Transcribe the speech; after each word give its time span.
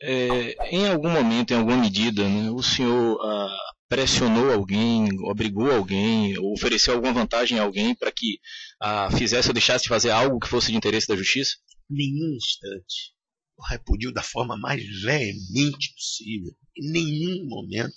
É, 0.00 0.76
em 0.76 0.86
algum 0.86 1.10
momento, 1.10 1.50
em 1.52 1.56
alguma 1.56 1.76
medida, 1.76 2.28
né, 2.28 2.50
o 2.50 2.62
senhor 2.62 3.18
ah, 3.20 3.72
pressionou 3.88 4.52
alguém, 4.52 5.08
obrigou 5.22 5.72
alguém, 5.72 6.38
ofereceu 6.38 6.94
alguma 6.94 7.12
vantagem 7.12 7.58
a 7.58 7.62
alguém 7.62 7.94
para 7.94 8.12
que 8.12 8.38
ah, 8.80 9.10
fizesse 9.10 9.48
ou 9.48 9.54
deixasse 9.54 9.84
de 9.84 9.88
fazer 9.88 10.10
algo 10.10 10.38
que 10.38 10.48
fosse 10.48 10.70
de 10.70 10.76
interesse 10.76 11.08
da 11.08 11.16
justiça? 11.16 11.56
Nenhum 11.90 12.36
instante. 12.36 13.14
Eu 13.58 13.64
repudio 13.64 14.12
da 14.12 14.22
forma 14.22 14.56
mais 14.56 14.84
veemente 15.02 15.92
possível. 15.94 16.54
Em 16.76 16.92
nenhum 16.92 17.48
momento. 17.48 17.94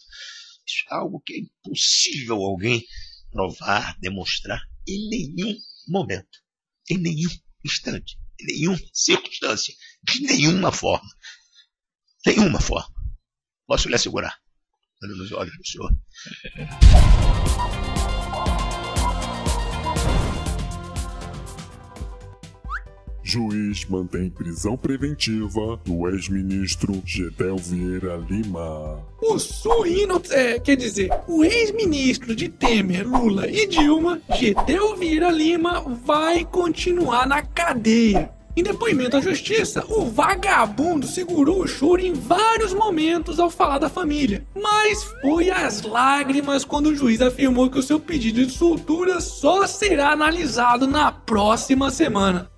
Isso 0.66 0.86
é 0.90 0.96
algo 0.96 1.22
que 1.24 1.34
é 1.34 1.40
impossível 1.40 2.38
alguém 2.38 2.84
provar, 3.30 3.96
demonstrar. 4.00 4.60
Em 4.88 5.08
nenhum 5.10 5.56
momento. 5.88 6.40
Em 6.90 6.98
nenhum 6.98 7.30
instante. 7.64 8.18
Em 8.40 8.46
nenhuma 8.46 8.80
circunstância. 8.92 9.76
De 10.04 10.22
nenhuma 10.22 10.72
forma. 10.72 11.08
Nenhuma 12.26 12.60
forma. 12.60 12.94
Posso 13.68 13.90
lhe 13.90 13.96
assegurar. 13.96 14.36
Olha 15.04 15.16
nos 15.16 15.32
olhos 15.32 15.58
do 15.58 15.68
senhor. 15.68 15.92
Juiz 23.24 23.86
mantém 23.86 24.30
prisão 24.30 24.76
preventiva 24.76 25.78
do 25.86 26.10
ex-ministro 26.10 27.02
Gedel 27.06 27.56
Vieira 27.56 28.18
Lima. 28.18 29.02
O 29.22 29.40
suíno, 29.40 30.22
é, 30.32 30.60
quer 30.60 30.76
dizer, 30.76 31.10
o 31.28 31.44
ex-ministro 31.44 32.36
de 32.36 32.50
Temer, 32.50 33.08
Lula 33.08 33.50
e 33.50 33.66
Dilma, 33.68 34.22
Gedel 34.36 34.98
Vieira 34.98 35.32
Lima, 35.32 35.82
vai 36.04 36.44
continuar 36.44 37.26
na 37.26 37.42
cadeia. 37.42 38.30
Em 38.56 38.64
depoimento 38.64 39.16
à 39.16 39.22
justiça, 39.22 39.86
o 39.88 40.06
vagabundo 40.06 41.08
segurou 41.08 41.62
o 41.62 41.68
choro 41.68 42.02
em 42.02 42.12
vários 42.12 42.74
momentos 42.74 43.40
ao 43.40 43.50
falar 43.50 43.78
da 43.78 43.88
família, 43.88 44.46
mas 44.54 45.04
foi 45.22 45.50
às 45.50 45.82
lágrimas 45.84 46.66
quando 46.66 46.88
o 46.88 46.96
juiz 46.96 47.22
afirmou 47.22 47.70
que 47.70 47.80
o 47.80 47.84
seu 47.84 47.98
pedido 47.98 48.46
de 48.46 48.52
soltura 48.52 49.22
só 49.22 49.66
será 49.66 50.12
analisado 50.12 50.86
na 50.86 51.14
próxima 51.14 51.90
semana. 51.90 52.52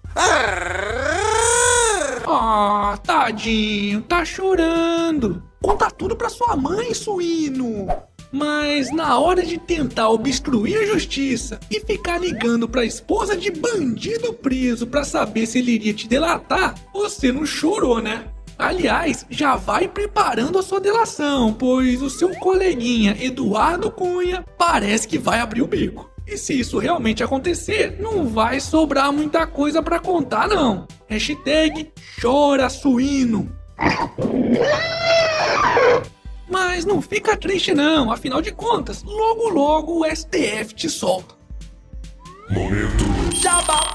Ah, 2.25 2.97
tadinho, 3.03 4.01
tá 4.01 4.25
chorando. 4.25 5.43
Conta 5.61 5.91
tudo 5.91 6.15
pra 6.15 6.29
sua 6.29 6.55
mãe, 6.55 6.93
suíno. 6.95 7.87
Mas 8.33 8.91
na 8.91 9.19
hora 9.19 9.45
de 9.45 9.59
tentar 9.59 10.09
obstruir 10.09 10.75
a 10.79 10.85
justiça 10.87 11.59
e 11.69 11.79
ficar 11.79 12.17
ligando 12.17 12.67
pra 12.67 12.83
esposa 12.83 13.37
de 13.37 13.51
bandido 13.51 14.33
preso 14.33 14.87
pra 14.87 15.03
saber 15.03 15.45
se 15.45 15.59
ele 15.59 15.73
iria 15.73 15.93
te 15.93 16.07
delatar, 16.07 16.73
você 16.91 17.31
não 17.31 17.45
chorou, 17.45 18.01
né? 18.01 18.25
Aliás, 18.57 19.23
já 19.29 19.55
vai 19.55 19.87
preparando 19.87 20.57
a 20.57 20.63
sua 20.63 20.79
delação, 20.79 21.53
pois 21.53 22.01
o 22.01 22.09
seu 22.09 22.29
coleguinha 22.37 23.15
Eduardo 23.19 23.91
Cunha 23.91 24.43
parece 24.57 25.07
que 25.07 25.19
vai 25.19 25.39
abrir 25.39 25.61
o 25.61 25.67
bico. 25.67 26.09
E 26.25 26.35
se 26.35 26.59
isso 26.59 26.79
realmente 26.79 27.23
acontecer, 27.23 27.97
não 27.99 28.27
vai 28.27 28.59
sobrar 28.59 29.13
muita 29.13 29.45
coisa 29.45 29.83
para 29.83 29.99
contar 29.99 30.47
não. 30.47 30.87
Hashtag 31.07 31.91
chora 32.19 32.67
suíno. 32.67 33.51
Mas 36.83 36.93
não 36.93 37.01
fica 37.01 37.37
triste 37.37 37.73
não, 37.73 38.11
afinal 38.11 38.41
de 38.41 38.51
contas, 38.51 39.03
logo 39.03 39.47
logo 39.47 40.01
o 40.01 40.05
STF 40.05 40.75
te 40.75 40.89
solta. 40.89 41.33
Momento. 42.49 43.05
Jabá! 43.41 43.93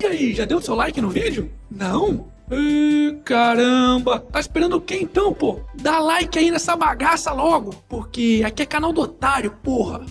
E 0.00 0.06
aí, 0.06 0.34
já 0.34 0.44
deu 0.44 0.60
seu 0.60 0.74
like 0.74 1.00
no 1.00 1.10
vídeo? 1.10 1.48
Não? 1.70 2.28
Ih, 2.50 3.20
caramba! 3.24 4.18
Tá 4.18 4.40
esperando 4.40 4.78
o 4.78 4.80
que 4.80 4.96
então, 4.96 5.32
pô? 5.32 5.60
Dá 5.76 6.00
like 6.00 6.36
aí 6.36 6.50
nessa 6.50 6.74
bagaça 6.74 7.30
logo, 7.30 7.72
porque 7.88 8.42
aqui 8.44 8.64
é 8.64 8.66
canal 8.66 8.92
do 8.92 9.02
otário, 9.02 9.52
porra! 9.62 10.04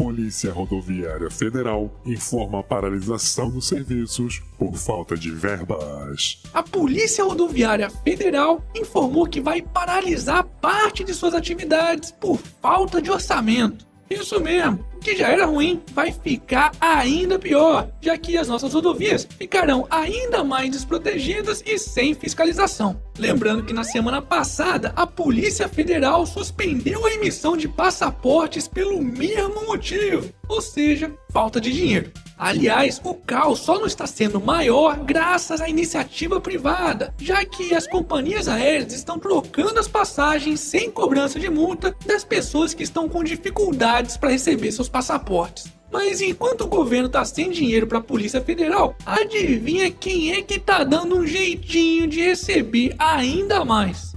Polícia 0.00 0.50
Rodoviária 0.50 1.30
Federal 1.30 1.92
informa 2.06 2.60
a 2.60 2.62
paralisação 2.62 3.50
dos 3.50 3.68
serviços 3.68 4.40
por 4.58 4.74
falta 4.74 5.14
de 5.14 5.30
verbas. 5.30 6.42
A 6.54 6.62
Polícia 6.62 7.22
Rodoviária 7.22 7.90
Federal 7.90 8.64
informou 8.74 9.26
que 9.26 9.42
vai 9.42 9.60
paralisar 9.60 10.42
parte 10.42 11.04
de 11.04 11.12
suas 11.12 11.34
atividades 11.34 12.12
por 12.12 12.38
falta 12.62 13.02
de 13.02 13.10
orçamento. 13.10 13.89
Isso 14.10 14.40
mesmo, 14.40 14.84
o 14.96 14.98
que 14.98 15.16
já 15.16 15.28
era 15.28 15.46
ruim 15.46 15.80
vai 15.92 16.10
ficar 16.10 16.72
ainda 16.80 17.38
pior, 17.38 17.88
já 18.00 18.18
que 18.18 18.36
as 18.36 18.48
nossas 18.48 18.74
rodovias 18.74 19.26
ficarão 19.38 19.86
ainda 19.88 20.42
mais 20.42 20.68
desprotegidas 20.68 21.62
e 21.64 21.78
sem 21.78 22.12
fiscalização. 22.12 23.00
Lembrando 23.16 23.62
que 23.62 23.72
na 23.72 23.84
semana 23.84 24.20
passada 24.20 24.92
a 24.96 25.06
Polícia 25.06 25.68
Federal 25.68 26.26
suspendeu 26.26 27.06
a 27.06 27.12
emissão 27.12 27.56
de 27.56 27.68
passaportes 27.68 28.66
pelo 28.66 29.00
mesmo 29.00 29.64
motivo, 29.64 30.28
ou 30.48 30.60
seja, 30.60 31.14
falta 31.32 31.60
de 31.60 31.72
dinheiro. 31.72 32.10
Aliás, 32.40 32.98
o 33.04 33.12
caos 33.12 33.58
só 33.58 33.78
não 33.78 33.84
está 33.84 34.06
sendo 34.06 34.40
maior 34.40 34.98
graças 35.00 35.60
à 35.60 35.68
iniciativa 35.68 36.40
privada, 36.40 37.12
já 37.20 37.44
que 37.44 37.74
as 37.74 37.86
companhias 37.86 38.48
aéreas 38.48 38.94
estão 38.94 39.18
trocando 39.18 39.78
as 39.78 39.86
passagens 39.86 40.58
sem 40.58 40.90
cobrança 40.90 41.38
de 41.38 41.50
multa 41.50 41.94
das 42.06 42.24
pessoas 42.24 42.72
que 42.72 42.82
estão 42.82 43.10
com 43.10 43.22
dificuldades 43.22 44.16
para 44.16 44.30
receber 44.30 44.72
seus 44.72 44.88
passaportes. 44.88 45.70
Mas 45.92 46.22
enquanto 46.22 46.62
o 46.62 46.68
governo 46.68 47.10
tá 47.10 47.22
sem 47.26 47.50
dinheiro 47.50 47.86
para 47.86 47.98
a 47.98 48.02
Polícia 48.02 48.40
Federal, 48.40 48.96
adivinha 49.04 49.90
quem 49.90 50.32
é 50.32 50.40
que 50.40 50.58
tá 50.58 50.82
dando 50.82 51.18
um 51.18 51.26
jeitinho 51.26 52.06
de 52.06 52.22
receber 52.22 52.94
ainda 52.98 53.66
mais? 53.66 54.14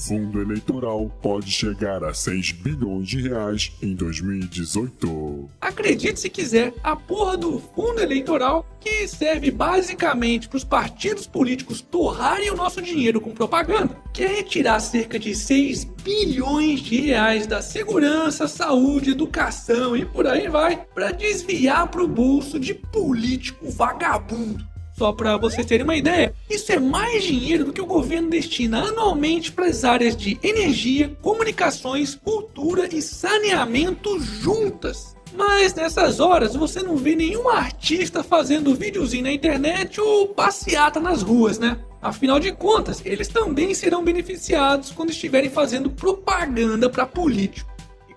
Fundo 0.00 0.40
eleitoral 0.40 1.10
pode 1.20 1.50
chegar 1.50 2.02
a 2.02 2.14
6 2.14 2.52
bilhões 2.52 3.06
de 3.06 3.20
reais 3.20 3.70
em 3.82 3.94
2018. 3.94 5.50
Acredite 5.60 6.18
se 6.18 6.30
quiser, 6.30 6.72
a 6.82 6.96
porra 6.96 7.36
do 7.36 7.60
fundo 7.76 8.00
eleitoral, 8.00 8.66
que 8.80 9.06
serve 9.06 9.50
basicamente 9.50 10.48
para 10.48 10.56
os 10.56 10.64
partidos 10.64 11.26
políticos 11.26 11.82
torrarem 11.82 12.50
o 12.50 12.56
nosso 12.56 12.80
dinheiro 12.80 13.20
com 13.20 13.32
propaganda, 13.32 13.94
quer 14.10 14.36
retirar 14.36 14.80
cerca 14.80 15.18
de 15.18 15.34
6 15.34 15.84
bilhões 16.02 16.80
de 16.80 16.98
reais 16.98 17.46
da 17.46 17.60
segurança, 17.60 18.48
saúde, 18.48 19.10
educação 19.10 19.94
e 19.94 20.06
por 20.06 20.26
aí 20.26 20.48
vai, 20.48 20.82
para 20.94 21.12
desviar 21.12 21.88
para 21.88 22.02
o 22.02 22.08
bolso 22.08 22.58
de 22.58 22.72
político 22.72 23.70
vagabundo. 23.70 24.69
Só 25.00 25.14
para 25.14 25.38
vocês 25.38 25.64
terem 25.64 25.82
uma 25.82 25.96
ideia, 25.96 26.34
isso 26.50 26.70
é 26.70 26.78
mais 26.78 27.24
dinheiro 27.24 27.64
do 27.64 27.72
que 27.72 27.80
o 27.80 27.86
governo 27.86 28.28
destina 28.28 28.82
anualmente 28.82 29.50
para 29.50 29.64
as 29.64 29.82
áreas 29.82 30.14
de 30.14 30.38
energia, 30.42 31.16
comunicações, 31.22 32.14
cultura 32.14 32.86
e 32.94 33.00
saneamento 33.00 34.20
juntas. 34.20 35.16
Mas 35.34 35.72
nessas 35.72 36.20
horas 36.20 36.54
você 36.54 36.82
não 36.82 36.98
vê 36.98 37.16
nenhum 37.16 37.48
artista 37.48 38.22
fazendo 38.22 38.74
videozinho 38.74 39.22
na 39.22 39.32
internet 39.32 39.98
ou 39.98 40.28
passeata 40.28 41.00
nas 41.00 41.22
ruas, 41.22 41.58
né? 41.58 41.78
Afinal 42.02 42.38
de 42.38 42.52
contas, 42.52 43.00
eles 43.02 43.28
também 43.28 43.72
serão 43.72 44.04
beneficiados 44.04 44.90
quando 44.90 45.08
estiverem 45.08 45.48
fazendo 45.48 45.88
propaganda 45.88 46.90
para 46.90 47.06
político. 47.06 47.69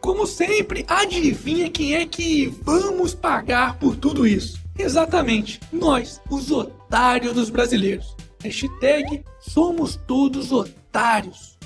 Como 0.03 0.27
sempre, 0.27 0.83
adivinha 0.85 1.69
quem 1.69 1.95
é 1.95 2.05
que 2.05 2.47
vamos 2.61 3.15
pagar 3.15 3.79
por 3.79 3.95
tudo 3.95 4.27
isso? 4.27 4.59
Exatamente, 4.77 5.61
nós, 5.71 6.19
os 6.29 6.51
otários 6.51 7.33
dos 7.33 7.49
brasileiros. 7.49 8.13
Hashtag 8.43 9.23
somos 9.39 9.95
todos 9.95 10.51
otários. 10.51 11.57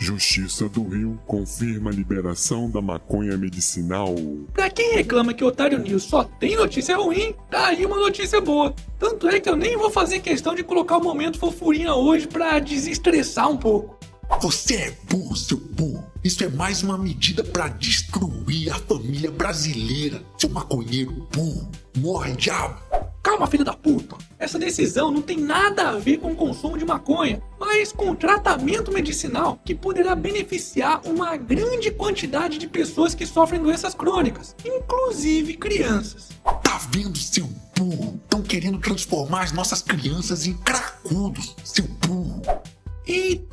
Justiça 0.00 0.68
do 0.68 0.82
Rio 0.82 1.20
confirma 1.28 1.90
a 1.90 1.94
liberação 1.94 2.68
da 2.68 2.82
maconha 2.82 3.36
medicinal. 3.36 4.16
Pra 4.52 4.68
quem 4.68 4.94
reclama 4.94 5.34
que 5.34 5.44
Otário 5.44 5.78
News 5.78 6.02
só 6.02 6.24
tem 6.24 6.56
notícia 6.56 6.96
ruim, 6.96 7.36
tá 7.48 7.68
aí 7.68 7.86
uma 7.86 7.98
notícia 7.98 8.40
boa. 8.40 8.74
Tanto 8.98 9.28
é 9.28 9.38
que 9.38 9.48
eu 9.48 9.54
nem 9.54 9.76
vou 9.76 9.92
fazer 9.92 10.18
questão 10.18 10.56
de 10.56 10.64
colocar 10.64 10.96
o 10.98 11.04
momento 11.04 11.38
fofurinha 11.38 11.94
hoje 11.94 12.26
pra 12.26 12.58
desestressar 12.58 13.48
um 13.48 13.56
pouco. 13.56 13.97
Você 14.40 14.74
é 14.74 14.96
burro, 15.10 15.34
seu 15.34 15.56
burro. 15.56 16.04
Isso 16.22 16.44
é 16.44 16.48
mais 16.48 16.82
uma 16.82 16.96
medida 16.96 17.42
para 17.42 17.68
destruir 17.68 18.70
a 18.70 18.78
família 18.78 19.32
brasileira. 19.32 20.22
Seu 20.38 20.48
maconheiro 20.50 21.26
burro. 21.32 21.68
Morre, 21.96 22.36
diabo. 22.36 22.80
Calma, 23.20 23.48
filho 23.48 23.64
da 23.64 23.74
puta. 23.74 24.16
Essa 24.38 24.58
decisão 24.58 25.10
não 25.10 25.20
tem 25.20 25.36
nada 25.36 25.88
a 25.88 25.98
ver 25.98 26.18
com 26.18 26.32
o 26.32 26.36
consumo 26.36 26.78
de 26.78 26.84
maconha, 26.84 27.42
mas 27.58 27.92
com 27.92 28.14
tratamento 28.14 28.92
medicinal 28.92 29.60
que 29.64 29.74
poderá 29.74 30.14
beneficiar 30.14 31.00
uma 31.04 31.36
grande 31.36 31.90
quantidade 31.90 32.58
de 32.58 32.68
pessoas 32.68 33.14
que 33.14 33.26
sofrem 33.26 33.60
doenças 33.60 33.92
crônicas, 33.94 34.54
inclusive 34.64 35.54
crianças. 35.54 36.28
Tá 36.62 36.80
vendo, 36.92 37.18
seu 37.18 37.48
burro? 37.76 38.20
Estão 38.22 38.40
querendo 38.40 38.78
transformar 38.78 39.42
as 39.42 39.52
nossas 39.52 39.82
crianças 39.82 40.46
em 40.46 40.54
cracudos, 40.54 41.56
seu 41.64 41.86
burro. 42.06 42.40
Eita 43.08 43.47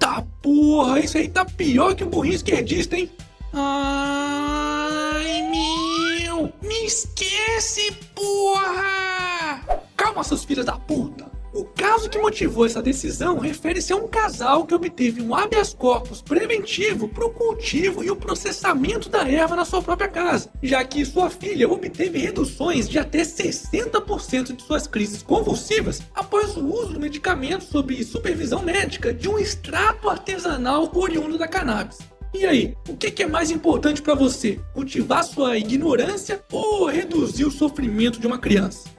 porra, 0.46 1.00
isso 1.00 1.18
aí 1.18 1.28
tá 1.28 1.44
pior 1.44 1.96
que 1.96 2.04
o 2.04 2.08
burrinho 2.08 2.36
esquerdista, 2.36 2.96
hein? 2.96 3.10
Ai, 3.52 5.42
meu! 5.50 6.54
Me 6.62 6.86
esquece, 6.86 7.92
porra! 8.14 9.82
Calma, 9.98 10.24
seus 10.24 10.46
filhos 10.46 10.64
da 10.64 10.78
puta! 10.78 11.35
O 11.56 11.64
caso 11.64 12.10
que 12.10 12.20
motivou 12.20 12.66
essa 12.66 12.82
decisão 12.82 13.40
refere-se 13.40 13.94
a 13.94 13.96
um 13.96 14.10
casal 14.10 14.66
que 14.66 14.76
obteve 14.76 15.22
um 15.22 15.34
habeas 15.34 15.74
corpus 15.74 16.22
preventivo 16.22 17.08
para 17.08 17.26
o 17.26 17.30
cultivo 17.30 18.04
e 18.04 18.12
o 18.12 18.16
processamento 18.18 19.08
da 19.08 19.26
erva 19.26 19.56
na 19.56 19.64
sua 19.64 19.82
própria 19.82 20.10
casa, 20.10 20.52
já 20.62 20.84
que 20.84 21.06
sua 21.06 21.30
filha 21.30 21.72
obteve 21.72 22.20
reduções 22.20 22.90
de 22.90 23.00
até 23.00 23.22
60% 23.22 24.54
de 24.54 24.64
suas 24.64 24.86
crises 24.86 25.24
convulsivas 25.24 26.02
após 26.14 26.58
o 26.58 26.68
uso 26.68 26.92
do 26.92 27.00
medicamento 27.00 27.64
sob 27.64 28.04
supervisão 28.04 28.62
médica 28.62 29.14
de 29.14 29.30
um 29.30 29.40
extrato 29.40 30.10
artesanal 30.10 30.92
oriundo 30.94 31.38
da 31.38 31.48
cannabis. 31.48 32.00
E 32.34 32.46
aí, 32.46 32.76
o 32.90 32.98
que 32.98 33.24
é 33.24 33.28
mais 33.28 33.50
importante 33.50 34.02
para 34.02 34.14
você? 34.14 34.60
Cultivar 34.74 35.24
sua 35.24 35.58
ignorância 35.58 36.44
ou 36.52 36.88
reduzir 36.88 37.46
o 37.46 37.52
sofrimento 37.52 38.20
de 38.20 38.28
uma 38.28 38.38
criança? 38.38 38.90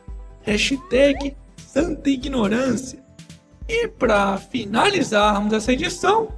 Hashtag 0.41 1.37
Santa 1.77 2.09
Ignorância. 2.09 2.99
E 3.69 3.87
para 3.87 4.39
finalizarmos 4.39 5.53
essa 5.53 5.75
edição, 5.75 6.33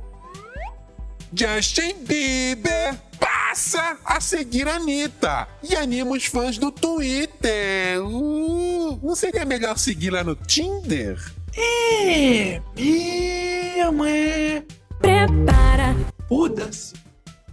Justin 1.33 1.95
Bieber 2.05 2.99
passa 3.21 3.99
a 4.05 4.21
seguir 4.21 4.67
a 4.67 4.75
Anitta 4.75 5.47
e 5.63 5.77
anima 5.77 6.11
os 6.11 6.25
fãs 6.25 6.59
do 6.59 6.73
Twitter. 6.73 8.05
Uh, 8.05 8.99
não 9.01 9.15
seria 9.15 9.45
melhor 9.45 9.79
segui-la 9.79 10.25
no 10.25 10.35
Tinder? 10.35 11.17
é 11.57 12.61
mesmo, 12.75 14.05
é. 14.05 14.65
Prepara. 14.99 15.95
Foda-se. 16.29 16.95